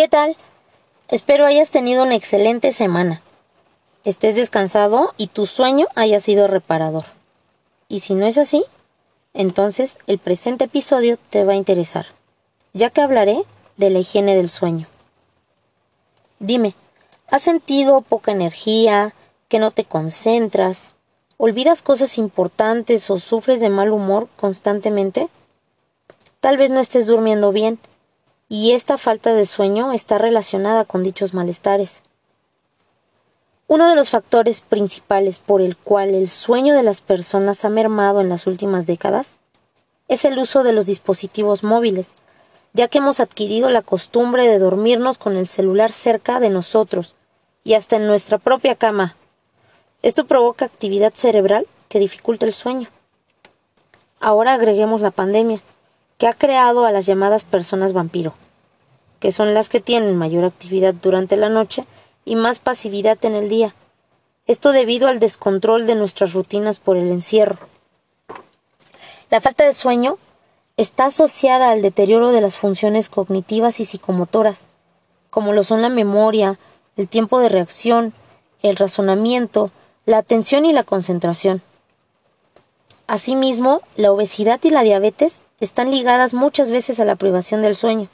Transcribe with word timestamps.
¿Qué 0.00 0.08
tal? 0.08 0.34
Espero 1.08 1.44
hayas 1.44 1.70
tenido 1.70 2.04
una 2.04 2.14
excelente 2.14 2.72
semana. 2.72 3.20
Estés 4.02 4.34
descansado 4.34 5.12
y 5.18 5.26
tu 5.26 5.44
sueño 5.44 5.88
haya 5.94 6.20
sido 6.20 6.48
reparador. 6.48 7.04
Y 7.86 8.00
si 8.00 8.14
no 8.14 8.24
es 8.24 8.38
así, 8.38 8.64
entonces 9.34 9.98
el 10.06 10.16
presente 10.16 10.64
episodio 10.64 11.18
te 11.28 11.44
va 11.44 11.52
a 11.52 11.56
interesar, 11.56 12.06
ya 12.72 12.88
que 12.88 13.02
hablaré 13.02 13.42
de 13.76 13.90
la 13.90 13.98
higiene 13.98 14.34
del 14.36 14.48
sueño. 14.48 14.86
Dime, 16.38 16.74
¿has 17.28 17.42
sentido 17.42 18.00
poca 18.00 18.32
energía, 18.32 19.12
que 19.50 19.58
no 19.58 19.70
te 19.70 19.84
concentras, 19.84 20.94
olvidas 21.36 21.82
cosas 21.82 22.16
importantes 22.16 23.10
o 23.10 23.18
sufres 23.18 23.60
de 23.60 23.68
mal 23.68 23.92
humor 23.92 24.28
constantemente? 24.36 25.28
Tal 26.40 26.56
vez 26.56 26.70
no 26.70 26.80
estés 26.80 27.06
durmiendo 27.06 27.52
bien, 27.52 27.78
y 28.52 28.72
esta 28.72 28.98
falta 28.98 29.32
de 29.32 29.46
sueño 29.46 29.92
está 29.92 30.18
relacionada 30.18 30.84
con 30.84 31.04
dichos 31.04 31.34
malestares. 31.34 32.02
Uno 33.68 33.88
de 33.88 33.94
los 33.94 34.10
factores 34.10 34.60
principales 34.60 35.38
por 35.38 35.62
el 35.62 35.76
cual 35.76 36.16
el 36.16 36.28
sueño 36.28 36.74
de 36.74 36.82
las 36.82 37.00
personas 37.00 37.64
ha 37.64 37.68
mermado 37.68 38.20
en 38.20 38.28
las 38.28 38.48
últimas 38.48 38.86
décadas 38.86 39.36
es 40.08 40.24
el 40.24 40.36
uso 40.36 40.64
de 40.64 40.72
los 40.72 40.86
dispositivos 40.86 41.62
móviles, 41.62 42.08
ya 42.72 42.88
que 42.88 42.98
hemos 42.98 43.20
adquirido 43.20 43.70
la 43.70 43.82
costumbre 43.82 44.48
de 44.48 44.58
dormirnos 44.58 45.16
con 45.16 45.36
el 45.36 45.46
celular 45.46 45.92
cerca 45.92 46.40
de 46.40 46.50
nosotros 46.50 47.14
y 47.62 47.74
hasta 47.74 47.94
en 47.94 48.08
nuestra 48.08 48.38
propia 48.38 48.74
cama. 48.74 49.14
Esto 50.02 50.26
provoca 50.26 50.64
actividad 50.64 51.12
cerebral 51.14 51.68
que 51.88 52.00
dificulta 52.00 52.46
el 52.46 52.54
sueño. 52.54 52.88
Ahora 54.18 54.54
agreguemos 54.54 55.02
la 55.02 55.12
pandemia, 55.12 55.60
que 56.20 56.28
ha 56.28 56.34
creado 56.34 56.84
a 56.84 56.92
las 56.92 57.06
llamadas 57.06 57.44
personas 57.44 57.94
vampiro, 57.94 58.34
que 59.20 59.32
son 59.32 59.54
las 59.54 59.70
que 59.70 59.80
tienen 59.80 60.18
mayor 60.18 60.44
actividad 60.44 60.92
durante 60.92 61.38
la 61.38 61.48
noche 61.48 61.86
y 62.26 62.36
más 62.36 62.58
pasividad 62.58 63.16
en 63.24 63.34
el 63.34 63.48
día. 63.48 63.74
Esto 64.46 64.72
debido 64.72 65.08
al 65.08 65.18
descontrol 65.18 65.86
de 65.86 65.94
nuestras 65.94 66.34
rutinas 66.34 66.78
por 66.78 66.98
el 66.98 67.08
encierro. 67.08 67.56
La 69.30 69.40
falta 69.40 69.64
de 69.64 69.72
sueño 69.72 70.18
está 70.76 71.06
asociada 71.06 71.70
al 71.70 71.80
deterioro 71.80 72.32
de 72.32 72.42
las 72.42 72.54
funciones 72.54 73.08
cognitivas 73.08 73.80
y 73.80 73.86
psicomotoras, 73.86 74.66
como 75.30 75.54
lo 75.54 75.64
son 75.64 75.80
la 75.80 75.88
memoria, 75.88 76.58
el 76.98 77.08
tiempo 77.08 77.40
de 77.40 77.48
reacción, 77.48 78.12
el 78.62 78.76
razonamiento, 78.76 79.70
la 80.04 80.18
atención 80.18 80.66
y 80.66 80.74
la 80.74 80.84
concentración. 80.84 81.62
Asimismo, 83.06 83.80
la 83.96 84.12
obesidad 84.12 84.60
y 84.64 84.68
la 84.68 84.82
diabetes 84.82 85.40
están 85.60 85.90
ligadas 85.90 86.32
muchas 86.32 86.70
veces 86.70 87.00
a 87.00 87.04
la 87.04 87.16
privación 87.16 87.60
del 87.60 87.76
sueño, 87.76 88.08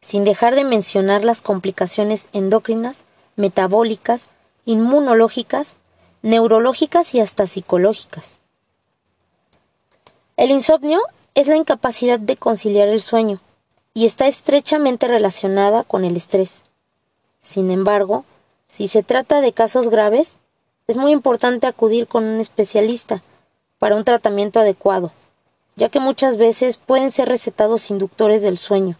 sin 0.00 0.24
dejar 0.24 0.56
de 0.56 0.64
mencionar 0.64 1.24
las 1.24 1.42
complicaciones 1.42 2.26
endocrinas, 2.32 3.04
metabólicas, 3.36 4.26
inmunológicas, 4.64 5.76
neurológicas 6.22 7.14
y 7.14 7.20
hasta 7.20 7.46
psicológicas. 7.46 8.40
El 10.36 10.50
insomnio 10.50 11.00
es 11.34 11.46
la 11.46 11.56
incapacidad 11.56 12.18
de 12.18 12.36
conciliar 12.36 12.88
el 12.88 13.00
sueño 13.00 13.38
y 13.94 14.06
está 14.06 14.26
estrechamente 14.26 15.06
relacionada 15.06 15.84
con 15.84 16.04
el 16.04 16.16
estrés. 16.16 16.64
Sin 17.40 17.70
embargo, 17.70 18.24
si 18.68 18.88
se 18.88 19.02
trata 19.02 19.40
de 19.40 19.52
casos 19.52 19.88
graves, 19.88 20.38
es 20.88 20.96
muy 20.96 21.12
importante 21.12 21.68
acudir 21.68 22.08
con 22.08 22.24
un 22.24 22.40
especialista 22.40 23.22
para 23.78 23.94
un 23.94 24.04
tratamiento 24.04 24.60
adecuado 24.60 25.12
ya 25.80 25.88
que 25.88 25.98
muchas 25.98 26.36
veces 26.36 26.76
pueden 26.76 27.10
ser 27.10 27.30
recetados 27.30 27.88
inductores 27.88 28.42
del 28.42 28.58
sueño, 28.58 28.98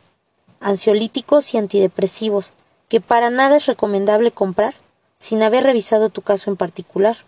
ansiolíticos 0.60 1.52
y 1.52 1.58
antidepresivos, 1.58 2.52
que 2.88 3.02
para 3.02 3.28
nada 3.28 3.58
es 3.58 3.66
recomendable 3.66 4.32
comprar 4.32 4.72
sin 5.18 5.42
haber 5.42 5.64
revisado 5.64 6.08
tu 6.08 6.22
caso 6.22 6.48
en 6.48 6.56
particular. 6.56 7.18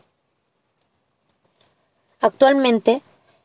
Actualmente, 2.18 3.02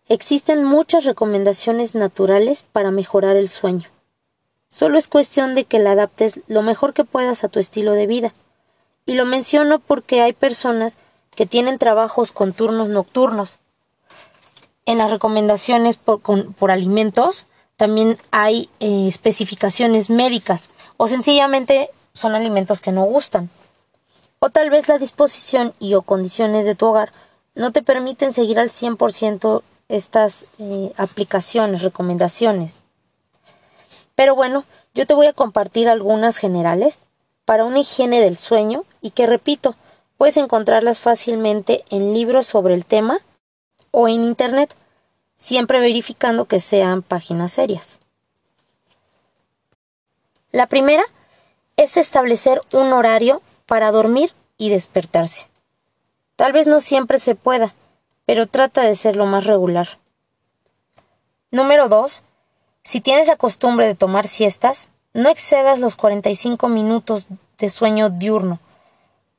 existen 0.07 0.63
muchas 0.63 1.03
recomendaciones 1.03 1.93
naturales 1.93 2.63
para 2.63 2.89
mejorar 2.91 3.35
el 3.35 3.49
sueño. 3.49 3.89
Solo 4.69 4.97
es 4.97 5.09
cuestión 5.09 5.55
de 5.55 5.65
que 5.65 5.77
la 5.77 5.91
adaptes 5.91 6.39
lo 6.47 6.61
mejor 6.61 6.93
que 6.93 7.03
puedas 7.03 7.43
a 7.43 7.49
tu 7.49 7.59
estilo 7.59 7.91
de 7.91 8.07
vida. 8.07 8.33
Y 9.05 9.15
lo 9.15 9.25
menciono 9.25 9.79
porque 9.79 10.21
hay 10.21 10.31
personas 10.31 10.97
que 11.35 11.45
tienen 11.45 11.77
trabajos 11.77 12.31
con 12.31 12.53
turnos 12.53 12.87
nocturnos, 12.87 13.57
en 14.87 14.97
las 14.97 15.11
recomendaciones 15.11 15.97
por, 15.97 16.71
alimentos 16.71 17.45
también 17.75 18.17
hay 18.31 18.69
eh, 18.79 19.05
especificaciones 19.07 20.09
médicas 20.09 20.69
o 20.95 21.07
sencillamente 21.07 21.91
son 22.13 22.33
alimentos 22.33 22.81
que 22.81 22.93
no 22.93 23.03
gustan. 23.03 23.51
O 24.39 24.49
tal 24.49 24.69
vez 24.69 24.87
la 24.87 24.97
disposición 24.97 25.73
y 25.79 25.93
o 25.93 26.01
condiciones 26.01 26.65
de 26.65 26.73
tu 26.73 26.87
hogar 26.87 27.11
no 27.53 27.71
te 27.71 27.83
permiten 27.83 28.33
seguir 28.33 28.59
al 28.59 28.69
100% 28.69 29.61
estas 29.89 30.45
eh, 30.57 30.93
aplicaciones, 30.97 31.81
recomendaciones. 31.81 32.79
Pero 34.15 34.35
bueno, 34.35 34.63
yo 34.95 35.05
te 35.05 35.13
voy 35.13 35.27
a 35.27 35.33
compartir 35.33 35.89
algunas 35.89 36.37
generales 36.37 37.01
para 37.45 37.65
una 37.65 37.79
higiene 37.79 38.21
del 38.21 38.37
sueño 38.37 38.85
y 39.01 39.11
que 39.11 39.27
repito, 39.27 39.75
puedes 40.17 40.37
encontrarlas 40.37 40.99
fácilmente 40.99 41.83
en 41.89 42.13
libros 42.13 42.47
sobre 42.47 42.73
el 42.73 42.85
tema 42.85 43.19
o 43.99 44.07
en 44.07 44.23
Internet, 44.23 44.75
siempre 45.37 45.79
verificando 45.79 46.45
que 46.45 46.59
sean 46.59 47.01
páginas 47.01 47.53
serias. 47.53 47.97
La 50.51 50.67
primera 50.67 51.03
es 51.77 51.97
establecer 51.97 52.61
un 52.73 52.93
horario 52.93 53.41
para 53.65 53.89
dormir 53.89 54.35
y 54.55 54.69
despertarse. 54.69 55.47
Tal 56.35 56.53
vez 56.53 56.67
no 56.67 56.79
siempre 56.79 57.17
se 57.17 57.33
pueda, 57.33 57.73
pero 58.27 58.45
trata 58.45 58.83
de 58.83 58.95
ser 58.95 59.15
lo 59.15 59.25
más 59.25 59.45
regular. 59.45 59.97
Número 61.49 61.89
2. 61.89 62.21
Si 62.83 63.01
tienes 63.01 63.25
la 63.25 63.35
costumbre 63.35 63.87
de 63.87 63.95
tomar 63.95 64.27
siestas, 64.27 64.89
no 65.13 65.29
excedas 65.29 65.79
los 65.79 65.95
45 65.95 66.67
minutos 66.67 67.25
de 67.57 67.69
sueño 67.71 68.11
diurno, 68.11 68.59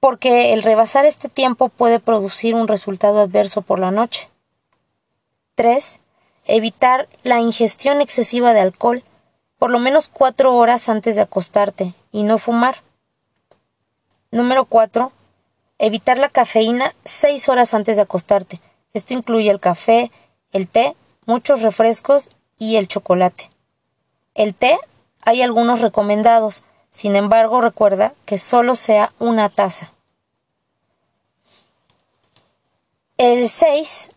porque 0.00 0.52
el 0.52 0.64
rebasar 0.64 1.06
este 1.06 1.28
tiempo 1.28 1.68
puede 1.68 2.00
producir 2.00 2.56
un 2.56 2.66
resultado 2.66 3.20
adverso 3.20 3.62
por 3.62 3.78
la 3.78 3.92
noche. 3.92 4.28
3. 5.58 5.98
Evitar 6.44 7.08
la 7.24 7.40
ingestión 7.40 8.00
excesiva 8.00 8.54
de 8.54 8.60
alcohol, 8.60 9.02
por 9.58 9.72
lo 9.72 9.80
menos 9.80 10.06
cuatro 10.06 10.54
horas 10.54 10.88
antes 10.88 11.16
de 11.16 11.22
acostarte, 11.22 11.94
y 12.12 12.22
no 12.22 12.38
fumar. 12.38 12.76
Número 14.30 14.66
4. 14.66 15.10
Evitar 15.80 16.16
la 16.18 16.28
cafeína 16.28 16.94
seis 17.04 17.48
horas 17.48 17.74
antes 17.74 17.96
de 17.96 18.02
acostarte. 18.02 18.60
Esto 18.94 19.14
incluye 19.14 19.50
el 19.50 19.58
café, 19.58 20.12
el 20.52 20.68
té, 20.68 20.94
muchos 21.26 21.62
refrescos 21.62 22.30
y 22.56 22.76
el 22.76 22.86
chocolate. 22.86 23.50
El 24.34 24.54
té 24.54 24.78
hay 25.22 25.42
algunos 25.42 25.80
recomendados, 25.80 26.62
sin 26.90 27.16
embargo 27.16 27.60
recuerda 27.60 28.14
que 28.26 28.38
solo 28.38 28.76
sea 28.76 29.10
una 29.18 29.48
taza. 29.48 29.92
El 33.16 33.48
6 33.48 34.10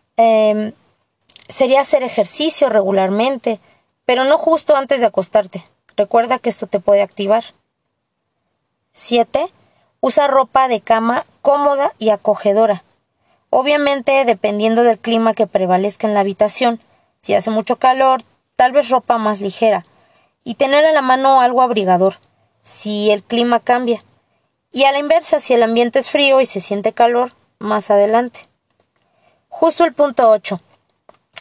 sería 1.48 1.80
hacer 1.80 2.02
ejercicio 2.02 2.68
regularmente, 2.68 3.60
pero 4.04 4.24
no 4.24 4.38
justo 4.38 4.76
antes 4.76 5.00
de 5.00 5.06
acostarte. 5.06 5.64
Recuerda 5.96 6.38
que 6.38 6.50
esto 6.50 6.66
te 6.66 6.80
puede 6.80 7.02
activar. 7.02 7.44
7. 8.92 9.52
Usa 10.00 10.26
ropa 10.26 10.68
de 10.68 10.80
cama 10.80 11.24
cómoda 11.42 11.92
y 11.98 12.10
acogedora. 12.10 12.84
Obviamente, 13.50 14.24
dependiendo 14.24 14.82
del 14.82 14.98
clima 14.98 15.34
que 15.34 15.46
prevalezca 15.46 16.06
en 16.06 16.14
la 16.14 16.20
habitación, 16.20 16.80
si 17.20 17.34
hace 17.34 17.50
mucho 17.50 17.76
calor, 17.76 18.22
tal 18.56 18.72
vez 18.72 18.88
ropa 18.88 19.18
más 19.18 19.40
ligera, 19.40 19.84
y 20.44 20.54
tener 20.54 20.84
a 20.84 20.92
la 20.92 21.02
mano 21.02 21.40
algo 21.40 21.62
abrigador, 21.62 22.16
si 22.62 23.10
el 23.10 23.22
clima 23.22 23.60
cambia. 23.60 24.02
Y 24.72 24.84
a 24.84 24.92
la 24.92 24.98
inversa, 24.98 25.38
si 25.38 25.52
el 25.54 25.62
ambiente 25.62 25.98
es 25.98 26.10
frío 26.10 26.40
y 26.40 26.46
se 26.46 26.60
siente 26.60 26.92
calor, 26.92 27.32
más 27.58 27.90
adelante. 27.90 28.48
Justo 29.48 29.84
el 29.84 29.92
punto 29.92 30.30
8 30.30 30.58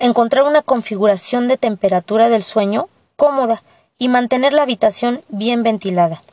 encontrar 0.02 0.46
una 0.46 0.64
configuración 0.64 1.48
de 1.48 1.58
temperatura 1.58 2.28
del 2.28 2.42
sueño 2.42 2.90
cómoda 3.16 3.62
y 4.00 4.10
mantener 4.10 4.52
la 4.52 4.64
habitación 4.64 5.24
bien 5.30 5.62
ventilada. 5.62 6.24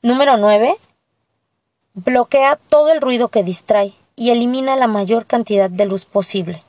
Número 0.00 0.36
9. 0.36 0.76
Bloquea 1.94 2.56
todo 2.68 2.92
el 2.92 3.00
ruido 3.00 3.28
que 3.28 3.42
distrae 3.42 3.92
y 4.14 4.30
elimina 4.30 4.76
la 4.76 4.86
mayor 4.86 5.26
cantidad 5.26 5.68
de 5.68 5.84
luz 5.84 6.04
posible. 6.04 6.62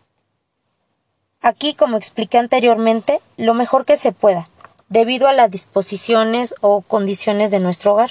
Aquí, 1.40 1.76
como 1.76 1.96
expliqué 1.96 2.40
anteriormente, 2.40 3.22
lo 3.38 3.54
mejor 3.54 3.86
que 3.86 3.96
se 3.96 4.12
pueda, 4.12 4.50
debido 4.90 5.28
a 5.28 5.34
las 5.34 5.52
disposiciones 5.52 6.56
o 6.62 6.82
condiciones 6.82 7.52
de 7.52 7.60
nuestro 7.60 7.94
hogar. 7.94 8.10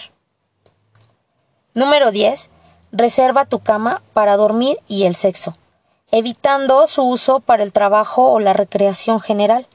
Número 1.75 2.13
10. 2.13 2.51
Reserva 2.93 3.47
tu 3.47 3.59
cama 3.59 4.01
para 4.13 4.37
dormir 4.37 4.79
y 4.87 5.03
el 5.03 5.17
sexo 5.17 5.55
evitando 6.11 6.87
su 6.87 7.03
uso 7.03 7.41
para 7.41 7.63
el 7.63 7.73
trabajo 7.73 8.33
o 8.33 8.41
la 8.41 8.53
recreación 8.53 9.21
general. 9.21 9.67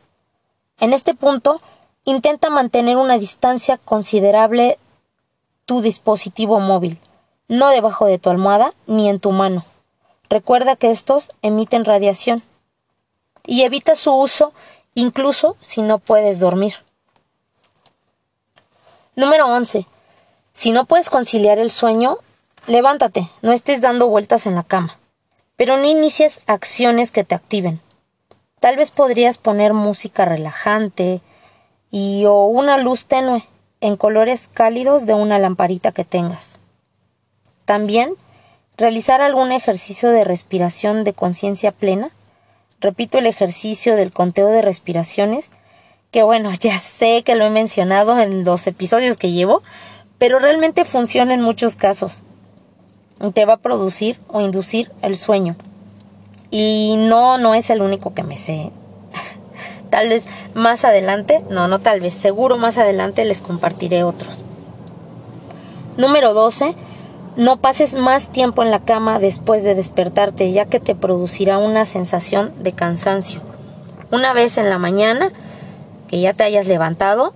En 0.80 0.94
este 0.94 1.14
punto, 1.14 1.62
Intenta 2.06 2.50
mantener 2.50 2.98
una 2.98 3.18
distancia 3.18 3.78
considerable 3.78 4.78
tu 5.66 5.82
dispositivo 5.82 6.60
móvil, 6.60 7.00
no 7.48 7.70
debajo 7.70 8.08
de 8.08 8.20
tu 8.20 8.30
almohada 8.30 8.74
ni 8.88 9.08
en 9.08 9.22
tu 9.22 9.32
mano. 9.32 9.64
Recuerda 10.30 10.76
que 10.76 10.92
estos 10.92 11.32
emiten 11.42 11.86
radiación 11.86 12.44
y 13.46 13.64
evita 13.64 13.96
su 13.96 14.14
uso 14.14 14.52
incluso 14.96 15.56
si 15.62 15.82
no 15.82 15.98
puedes 15.98 16.42
dormir. 16.42 16.74
Número 19.16 19.48
11. 19.48 19.88
Si 20.52 20.72
no 20.72 20.84
puedes 20.84 21.10
conciliar 21.10 21.58
el 21.58 21.72
sueño, 21.72 22.18
levántate, 22.68 23.30
no 23.42 23.54
estés 23.54 23.80
dando 23.80 24.10
vueltas 24.10 24.46
en 24.46 24.56
la 24.56 24.64
cama, 24.64 24.98
pero 25.64 25.78
no 25.78 25.86
inicies 25.86 26.42
acciones 26.46 27.12
que 27.12 27.24
te 27.24 27.36
activen. 27.36 27.80
Tal 28.60 28.76
vez 28.76 28.92
podrías 28.92 29.38
poner 29.38 29.74
música 29.74 30.26
relajante, 30.26 31.22
y 31.90 32.26
o 32.26 32.48
una 32.48 32.78
luz 32.78 33.06
tenue 33.06 33.48
en 33.80 33.96
colores 33.96 34.50
cálidos 34.54 35.06
de 35.06 35.14
una 35.14 35.40
lamparita 35.40 35.94
que 35.94 36.04
tengas. 36.04 36.60
También 37.64 38.16
realizar 38.76 39.22
algún 39.22 39.54
ejercicio 39.54 40.10
de 40.10 40.26
respiración 40.26 41.06
de 41.06 41.14
conciencia 41.14 41.72
plena. 41.72 42.12
Repito 42.82 43.18
el 43.18 43.26
ejercicio 43.26 43.96
del 43.96 44.12
conteo 44.12 44.48
de 44.48 44.62
respiraciones, 44.62 45.54
que 46.12 46.24
bueno, 46.24 46.52
ya 46.60 46.78
sé 46.78 47.24
que 47.24 47.36
lo 47.36 47.46
he 47.46 47.50
mencionado 47.50 48.20
en 48.20 48.44
los 48.44 48.68
episodios 48.68 49.16
que 49.16 49.32
llevo, 49.32 49.64
pero 50.18 50.40
realmente 50.40 50.84
funciona 50.84 51.34
en 51.34 51.42
muchos 51.42 51.78
casos. 51.78 52.22
Te 53.34 53.46
va 53.46 53.54
a 53.54 53.58
producir 53.58 54.20
o 54.28 54.42
inducir 54.42 54.92
el 55.02 55.16
sueño. 55.16 55.56
Y 56.52 56.96
no, 56.98 57.38
no 57.38 57.56
es 57.56 57.70
el 57.70 57.82
único 57.82 58.14
que 58.14 58.24
me 58.24 58.38
sé 58.38 58.72
tal 59.90 60.10
vez 60.10 60.26
más 60.54 60.86
adelante, 60.86 61.44
no, 61.50 61.68
no 61.68 61.80
tal 61.80 62.00
vez, 62.00 62.14
seguro 62.14 62.58
más 62.58 62.78
adelante 62.78 63.26
les 63.26 63.42
compartiré 63.42 64.04
otros. 64.04 64.44
Número 65.98 66.34
12. 66.34 66.76
No 67.36 67.58
pases 67.58 67.96
más 67.96 68.30
tiempo 68.32 68.62
en 68.62 68.70
la 68.70 68.86
cama 68.86 69.18
después 69.18 69.64
de 69.64 69.74
despertarte, 69.74 70.52
ya 70.52 70.66
que 70.66 70.80
te 70.80 70.94
producirá 70.94 71.58
una 71.58 71.84
sensación 71.86 72.54
de 72.60 72.74
cansancio. 72.74 73.42
Una 74.12 74.34
vez 74.34 74.60
en 74.60 74.70
la 74.70 74.78
mañana, 74.78 75.32
que 76.08 76.20
ya 76.20 76.34
te 76.34 76.44
hayas 76.44 76.68
levantado, 76.68 77.34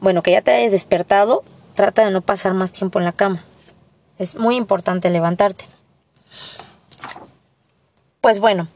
bueno, 0.00 0.22
que 0.22 0.32
ya 0.32 0.42
te 0.42 0.50
hayas 0.50 0.72
despertado, 0.72 1.44
trata 1.74 2.04
de 2.04 2.10
no 2.10 2.22
pasar 2.22 2.54
más 2.54 2.72
tiempo 2.72 2.98
en 2.98 3.04
la 3.04 3.12
cama. 3.12 3.44
Es 4.18 4.36
muy 4.36 4.56
importante 4.56 5.10
levantarte. 5.10 5.64
Pues 8.20 8.40
bueno, 8.40 8.68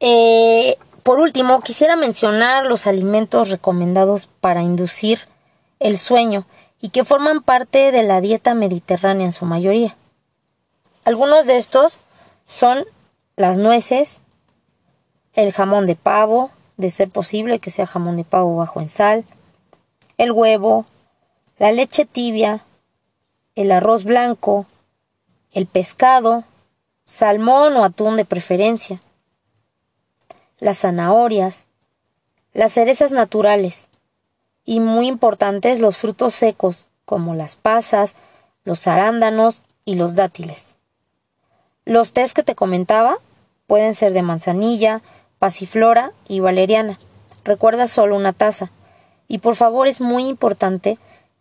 eh, 0.00 0.76
por 1.02 1.18
último, 1.20 1.60
quisiera 1.60 1.96
mencionar 1.96 2.66
los 2.66 2.86
alimentos 2.86 3.48
recomendados 3.48 4.28
para 4.40 4.62
inducir 4.62 5.20
el 5.78 5.98
sueño 5.98 6.46
y 6.80 6.90
que 6.90 7.04
forman 7.04 7.42
parte 7.42 7.92
de 7.92 8.02
la 8.02 8.20
dieta 8.20 8.54
mediterránea 8.54 9.26
en 9.26 9.32
su 9.32 9.44
mayoría. 9.44 9.96
Algunos 11.04 11.46
de 11.46 11.56
estos 11.56 11.98
son 12.46 12.84
las 13.36 13.58
nueces, 13.58 14.20
el 15.34 15.52
jamón 15.52 15.86
de 15.86 15.96
pavo, 15.96 16.50
de 16.76 16.90
ser 16.90 17.08
posible 17.10 17.58
que 17.58 17.70
sea 17.70 17.86
jamón 17.86 18.16
de 18.16 18.24
pavo 18.24 18.56
bajo 18.56 18.80
en 18.80 18.88
sal, 18.88 19.24
el 20.18 20.32
huevo, 20.32 20.86
la 21.58 21.72
leche 21.72 22.04
tibia, 22.04 22.64
el 23.54 23.72
arroz 23.72 24.04
blanco, 24.04 24.66
el 25.52 25.66
pescado, 25.66 26.44
salmón 27.04 27.76
o 27.76 27.84
atún 27.84 28.16
de 28.16 28.24
preferencia, 28.24 29.00
las 30.58 30.78
zanahorias, 30.78 31.66
las 32.52 32.72
cerezas 32.72 33.12
naturales 33.12 33.88
y 34.64 34.80
muy 34.80 35.08
importantes 35.08 35.80
los 35.80 35.96
frutos 35.96 36.34
secos 36.34 36.86
como 37.04 37.34
las 37.34 37.56
pasas, 37.56 38.14
los 38.64 38.86
arándanos 38.86 39.64
y 39.84 39.96
los 39.96 40.14
dátiles. 40.14 40.76
Los 41.84 42.12
tés 42.12 42.34
que 42.34 42.42
te 42.42 42.54
comentaba 42.54 43.16
pueden 43.66 43.94
ser 43.94 44.12
de 44.12 44.22
manzanilla, 44.22 45.02
pasiflora 45.38 46.12
y 46.28 46.40
valeriana. 46.40 46.98
Recuerda 47.44 47.86
solo 47.86 48.16
una 48.16 48.32
taza. 48.32 48.70
Y 49.26 49.38
por 49.38 49.56
favor 49.56 49.88
es 49.88 50.00
muy 50.00 50.26
importante 50.26 50.98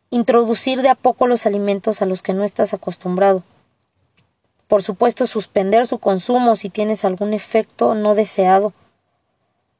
introducir 0.10 0.82
de 0.82 0.90
a 0.90 0.96
poco 0.96 1.28
los 1.28 1.46
alimentos 1.46 2.02
a 2.02 2.06
los 2.06 2.22
que 2.22 2.34
no 2.34 2.44
estás 2.44 2.74
acostumbrado. 2.74 3.44
Por 4.68 4.84
supuesto, 4.84 5.26
suspender 5.26 5.88
su 5.88 6.00
consumo 6.00 6.56
si 6.56 6.70
tienes 6.70 7.06
algún 7.06 7.34
efecto 7.34 7.96
no 7.96 8.16
deseado 8.16 8.74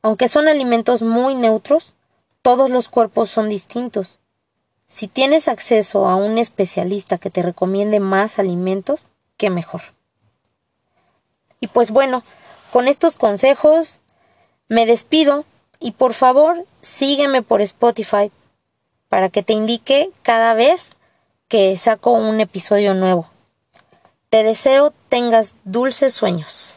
aunque 0.02 0.28
son 0.28 0.48
alimentos 0.48 1.02
muy 1.02 1.36
neutros, 1.36 1.94
todos 2.42 2.70
los 2.70 2.88
cuerpos 2.88 3.30
son 3.30 3.50
distintos. 3.50 4.20
Si 4.88 5.08
tienes 5.08 5.48
acceso 5.48 6.08
a 6.08 6.16
un 6.16 6.38
especialista 6.38 7.18
que 7.18 7.30
te 7.30 7.42
recomiende 7.42 8.00
más 8.00 8.40
alimentos, 8.40 9.06
qué 9.38 9.50
mejor. 9.50 9.82
Y 11.60 11.68
pues 11.68 11.92
bueno, 11.92 12.24
con 12.72 12.88
estos 12.88 13.18
consejos 13.18 14.00
me 14.70 14.86
despido 14.86 15.46
y 15.80 15.92
por 15.92 16.14
favor 16.14 16.66
sígueme 16.82 17.42
por 17.42 17.62
Spotify 17.62 18.32
para 19.10 19.30
que 19.30 19.44
te 19.44 19.54
indique 19.54 20.12
cada 20.22 20.54
vez 20.54 20.92
que 21.48 21.76
saco 21.76 22.12
un 22.12 22.40
episodio 22.40 22.94
nuevo. 22.94 23.30
Te 24.30 24.44
deseo 24.44 24.94
tengas 25.10 25.56
dulces 25.64 26.14
sueños. 26.14 26.76